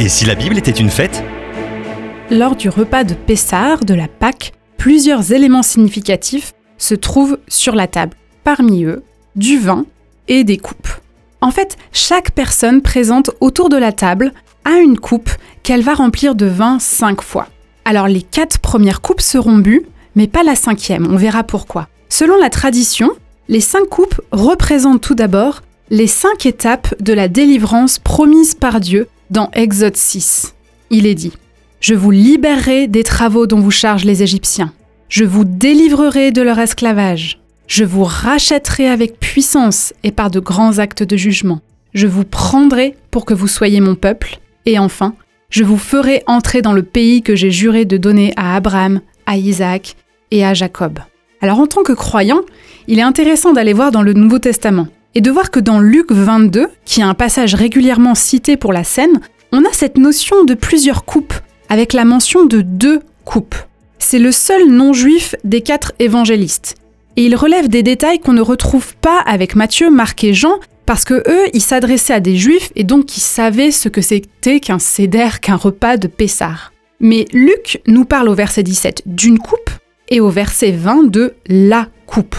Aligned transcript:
Et 0.00 0.08
si 0.08 0.24
la 0.26 0.36
Bible 0.36 0.56
était 0.56 0.70
une 0.70 0.90
fête 0.90 1.24
Lors 2.30 2.54
du 2.54 2.68
repas 2.68 3.02
de 3.02 3.14
Pessard 3.14 3.84
de 3.84 3.94
la 3.94 4.06
Pâque, 4.06 4.52
plusieurs 4.76 5.32
éléments 5.32 5.64
significatifs 5.64 6.52
se 6.76 6.94
trouvent 6.94 7.38
sur 7.48 7.74
la 7.74 7.88
table. 7.88 8.16
Parmi 8.44 8.84
eux, 8.84 9.02
du 9.34 9.58
vin 9.58 9.86
et 10.28 10.44
des 10.44 10.56
coupes. 10.56 10.88
En 11.40 11.50
fait, 11.50 11.76
chaque 11.92 12.30
personne 12.30 12.80
présente 12.80 13.32
autour 13.40 13.70
de 13.70 13.76
la 13.76 13.90
table 13.90 14.32
a 14.64 14.78
une 14.78 15.00
coupe 15.00 15.30
qu'elle 15.64 15.82
va 15.82 15.94
remplir 15.94 16.36
de 16.36 16.46
vin 16.46 16.78
cinq 16.78 17.20
fois. 17.20 17.48
Alors 17.84 18.06
les 18.06 18.22
quatre 18.22 18.60
premières 18.60 19.00
coupes 19.00 19.20
seront 19.20 19.58
bues, 19.58 19.84
mais 20.14 20.28
pas 20.28 20.44
la 20.44 20.54
cinquième, 20.54 21.12
on 21.12 21.16
verra 21.16 21.42
pourquoi. 21.42 21.88
Selon 22.08 22.36
la 22.36 22.50
tradition, 22.50 23.10
les 23.48 23.60
cinq 23.60 23.88
coupes 23.88 24.20
représentent 24.30 25.00
tout 25.00 25.16
d'abord 25.16 25.62
les 25.90 26.06
cinq 26.06 26.46
étapes 26.46 26.94
de 27.00 27.12
la 27.12 27.26
délivrance 27.26 27.98
promise 27.98 28.54
par 28.54 28.78
Dieu 28.78 29.08
dans 29.30 29.50
Exode 29.52 29.96
6. 29.96 30.54
Il 30.90 31.06
est 31.06 31.14
dit 31.14 31.32
Je 31.80 31.94
vous 31.94 32.10
libérerai 32.10 32.86
des 32.88 33.04
travaux 33.04 33.46
dont 33.46 33.60
vous 33.60 33.70
chargent 33.70 34.04
les 34.04 34.22
Égyptiens. 34.22 34.72
Je 35.08 35.24
vous 35.24 35.44
délivrerai 35.44 36.32
de 36.32 36.42
leur 36.42 36.58
esclavage. 36.58 37.40
Je 37.66 37.84
vous 37.84 38.04
rachèterai 38.04 38.88
avec 38.88 39.20
puissance 39.20 39.92
et 40.02 40.12
par 40.12 40.30
de 40.30 40.40
grands 40.40 40.78
actes 40.78 41.02
de 41.02 41.16
jugement. 41.16 41.60
Je 41.94 42.06
vous 42.06 42.24
prendrai 42.24 42.94
pour 43.10 43.24
que 43.24 43.34
vous 43.34 43.48
soyez 43.48 43.80
mon 43.80 43.94
peuple. 43.94 44.38
Et 44.66 44.78
enfin, 44.78 45.14
je 45.50 45.64
vous 45.64 45.78
ferai 45.78 46.22
entrer 46.26 46.62
dans 46.62 46.72
le 46.72 46.82
pays 46.82 47.22
que 47.22 47.36
j'ai 47.36 47.50
juré 47.50 47.84
de 47.84 47.96
donner 47.96 48.32
à 48.36 48.56
Abraham, 48.56 49.00
à 49.26 49.36
Isaac 49.36 49.96
et 50.30 50.44
à 50.44 50.54
Jacob. 50.54 50.98
Alors 51.40 51.60
en 51.60 51.66
tant 51.66 51.82
que 51.82 51.92
croyant, 51.92 52.40
il 52.86 52.98
est 52.98 53.02
intéressant 53.02 53.52
d'aller 53.52 53.72
voir 53.72 53.92
dans 53.92 54.02
le 54.02 54.12
Nouveau 54.12 54.38
Testament 54.38 54.88
et 55.18 55.20
de 55.20 55.32
voir 55.32 55.50
que 55.50 55.58
dans 55.58 55.80
Luc 55.80 56.12
22, 56.12 56.68
qui 56.84 57.00
est 57.00 57.02
un 57.02 57.12
passage 57.12 57.56
régulièrement 57.56 58.14
cité 58.14 58.56
pour 58.56 58.72
la 58.72 58.84
scène, 58.84 59.18
on 59.50 59.64
a 59.64 59.72
cette 59.72 59.98
notion 59.98 60.44
de 60.44 60.54
plusieurs 60.54 61.04
coupes, 61.04 61.34
avec 61.68 61.92
la 61.92 62.04
mention 62.04 62.44
de 62.44 62.60
deux 62.60 63.00
coupes. 63.24 63.56
C'est 63.98 64.20
le 64.20 64.30
seul 64.30 64.68
non-juif 64.68 65.34
des 65.42 65.60
quatre 65.60 65.92
évangélistes. 65.98 66.76
Et 67.16 67.24
il 67.24 67.34
relève 67.34 67.66
des 67.66 67.82
détails 67.82 68.20
qu'on 68.20 68.32
ne 68.32 68.40
retrouve 68.40 68.94
pas 68.94 69.18
avec 69.26 69.56
Matthieu, 69.56 69.90
Marc 69.90 70.22
et 70.22 70.34
Jean, 70.34 70.60
parce 70.86 71.04
que 71.04 71.14
eux, 71.14 71.48
ils 71.52 71.62
s'adressaient 71.62 72.14
à 72.14 72.20
des 72.20 72.36
juifs 72.36 72.70
et 72.76 72.84
donc 72.84 73.16
ils 73.16 73.20
savaient 73.20 73.72
ce 73.72 73.88
que 73.88 74.00
c'était 74.00 74.60
qu'un 74.60 74.78
céder, 74.78 75.30
qu'un 75.42 75.56
repas 75.56 75.96
de 75.96 76.06
Pessard. 76.06 76.72
Mais 77.00 77.26
Luc 77.32 77.82
nous 77.88 78.04
parle 78.04 78.28
au 78.28 78.34
verset 78.34 78.62
17 78.62 79.02
d'une 79.06 79.40
coupe 79.40 79.70
et 80.10 80.20
au 80.20 80.28
verset 80.28 80.70
20 80.70 81.10
de 81.10 81.34
la 81.48 81.88
coupe. 82.06 82.36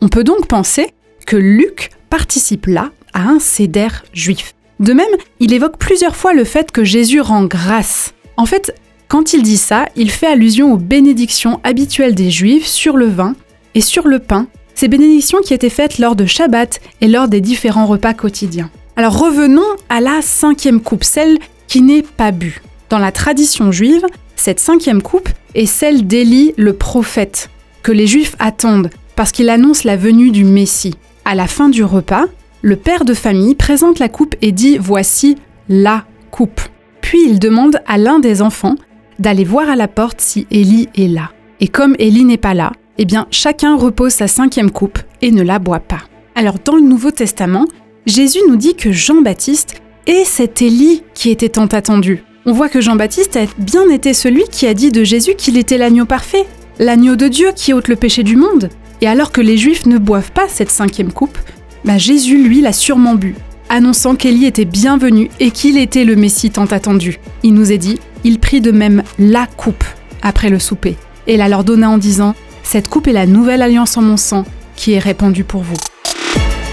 On 0.00 0.08
peut 0.08 0.24
donc 0.24 0.46
penser 0.46 0.94
que 1.26 1.36
Luc 1.36 1.90
participe 2.12 2.66
là 2.66 2.90
à 3.14 3.22
un 3.22 3.38
céder 3.38 3.88
juif. 4.12 4.54
De 4.80 4.92
même, 4.92 5.06
il 5.40 5.54
évoque 5.54 5.78
plusieurs 5.78 6.14
fois 6.14 6.34
le 6.34 6.44
fait 6.44 6.70
que 6.70 6.84
Jésus 6.84 7.22
rend 7.22 7.44
grâce. 7.44 8.12
En 8.36 8.44
fait, 8.44 8.74
quand 9.08 9.32
il 9.32 9.42
dit 9.42 9.56
ça, 9.56 9.86
il 9.96 10.10
fait 10.10 10.26
allusion 10.26 10.74
aux 10.74 10.76
bénédictions 10.76 11.58
habituelles 11.64 12.14
des 12.14 12.30
Juifs 12.30 12.66
sur 12.66 12.98
le 12.98 13.06
vin 13.06 13.34
et 13.74 13.80
sur 13.80 14.06
le 14.06 14.18
pain, 14.18 14.46
ces 14.74 14.88
bénédictions 14.88 15.38
qui 15.40 15.54
étaient 15.54 15.70
faites 15.70 15.98
lors 15.98 16.14
de 16.14 16.26
Shabbat 16.26 16.82
et 17.00 17.08
lors 17.08 17.28
des 17.28 17.40
différents 17.40 17.86
repas 17.86 18.12
quotidiens. 18.12 18.70
Alors 18.96 19.18
revenons 19.18 19.62
à 19.88 20.00
la 20.02 20.20
cinquième 20.20 20.82
coupe, 20.82 21.04
celle 21.04 21.38
qui 21.66 21.80
n'est 21.80 22.02
pas 22.02 22.30
bue. 22.30 22.60
Dans 22.90 22.98
la 22.98 23.10
tradition 23.10 23.72
juive, 23.72 24.04
cette 24.36 24.60
cinquième 24.60 25.00
coupe 25.00 25.30
est 25.54 25.64
celle 25.64 26.06
d'Élie 26.06 26.52
le 26.58 26.74
prophète, 26.74 27.48
que 27.82 27.90
les 27.90 28.06
Juifs 28.06 28.36
attendent 28.38 28.90
parce 29.16 29.32
qu'il 29.32 29.48
annonce 29.48 29.84
la 29.84 29.96
venue 29.96 30.30
du 30.30 30.44
Messie. 30.44 30.94
À 31.24 31.36
la 31.36 31.46
fin 31.46 31.68
du 31.68 31.84
repas, 31.84 32.24
le 32.62 32.74
père 32.74 33.04
de 33.04 33.14
famille 33.14 33.54
présente 33.54 34.00
la 34.00 34.08
coupe 34.08 34.34
et 34.42 34.50
dit 34.50 34.76
Voici 34.78 35.36
la 35.68 36.04
coupe. 36.32 36.60
Puis 37.00 37.20
il 37.26 37.38
demande 37.38 37.80
à 37.86 37.96
l'un 37.96 38.18
des 38.18 38.42
enfants 38.42 38.74
d'aller 39.20 39.44
voir 39.44 39.68
à 39.68 39.76
la 39.76 39.86
porte 39.86 40.20
si 40.20 40.48
Élie 40.50 40.88
est 40.96 41.06
là. 41.06 41.30
Et 41.60 41.68
comme 41.68 41.94
Élie 42.00 42.24
n'est 42.24 42.38
pas 42.38 42.54
là, 42.54 42.72
eh 42.98 43.04
bien 43.04 43.28
chacun 43.30 43.76
repose 43.76 44.12
sa 44.12 44.26
cinquième 44.26 44.72
coupe 44.72 44.98
et 45.20 45.30
ne 45.30 45.42
la 45.42 45.60
boit 45.60 45.80
pas. 45.80 46.00
Alors 46.34 46.56
dans 46.64 46.74
le 46.74 46.82
Nouveau 46.82 47.12
Testament, 47.12 47.66
Jésus 48.04 48.40
nous 48.48 48.56
dit 48.56 48.74
que 48.74 48.90
Jean-Baptiste 48.90 49.80
est 50.08 50.24
cet 50.24 50.60
Élie 50.60 51.04
qui 51.14 51.30
était 51.30 51.50
tant 51.50 51.66
attendu. 51.66 52.24
On 52.46 52.52
voit 52.52 52.68
que 52.68 52.80
Jean-Baptiste 52.80 53.36
a 53.36 53.44
bien 53.58 53.88
été 53.90 54.12
celui 54.12 54.42
qui 54.50 54.66
a 54.66 54.74
dit 54.74 54.90
de 54.90 55.04
Jésus 55.04 55.34
qu'il 55.36 55.56
était 55.56 55.78
l'agneau 55.78 56.04
parfait, 56.04 56.46
l'agneau 56.80 57.14
de 57.14 57.28
Dieu 57.28 57.50
qui 57.54 57.72
ôte 57.72 57.86
le 57.86 57.94
péché 57.94 58.24
du 58.24 58.34
monde. 58.34 58.70
Et 59.02 59.08
alors 59.08 59.32
que 59.32 59.40
les 59.40 59.58
Juifs 59.58 59.84
ne 59.84 59.98
boivent 59.98 60.30
pas 60.30 60.46
cette 60.48 60.70
cinquième 60.70 61.12
coupe, 61.12 61.36
bah 61.84 61.98
Jésus, 61.98 62.40
lui, 62.40 62.60
l'a 62.60 62.72
sûrement 62.72 63.16
bu, 63.16 63.34
annonçant 63.68 64.14
qu'Élie 64.14 64.46
était 64.46 64.64
bienvenu 64.64 65.28
et 65.40 65.50
qu'il 65.50 65.76
était 65.76 66.04
le 66.04 66.14
Messie 66.14 66.50
tant 66.50 66.66
attendu. 66.66 67.18
Il 67.42 67.52
nous 67.52 67.72
est 67.72 67.78
dit, 67.78 67.98
il 68.22 68.38
prit 68.38 68.60
de 68.60 68.70
même 68.70 69.02
la 69.18 69.48
coupe 69.48 69.82
après 70.22 70.50
le 70.50 70.60
souper, 70.60 70.94
et 71.26 71.36
la 71.36 71.48
leur 71.48 71.64
donna 71.64 71.90
en 71.90 71.98
disant, 71.98 72.36
Cette 72.62 72.88
coupe 72.88 73.08
est 73.08 73.12
la 73.12 73.26
nouvelle 73.26 73.62
alliance 73.62 73.96
en 73.96 74.02
mon 74.02 74.16
sang 74.16 74.44
qui 74.76 74.92
est 74.92 75.00
répandue 75.00 75.42
pour 75.42 75.62
vous. 75.62 75.74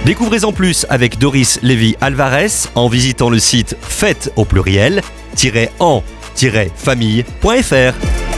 Découvrez 0.05 0.45
en 0.45 0.51
plus 0.51 0.85
avec 0.89 1.17
Doris 1.17 1.57
Lévy 1.63 1.95
Alvarez 1.99 2.67
en 2.75 2.89
visitant 2.89 3.31
le 3.31 3.39
site 3.39 3.75
fête 3.81 4.31
au 4.35 4.45
pluriel 4.45 5.01
en-famille.fr. 5.79 8.28